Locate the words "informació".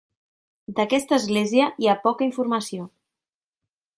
2.29-2.91